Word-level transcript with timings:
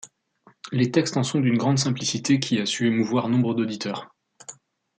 Les 0.71 0.89
textes 0.89 1.15
en 1.15 1.21
sont 1.21 1.39
d'une 1.41 1.59
grande 1.59 1.77
simplicité 1.77 2.39
qui 2.39 2.57
a 2.57 2.65
su 2.65 2.87
émouvoir 2.87 3.29
nombre 3.29 3.53
d'auditeurs. 3.53 4.09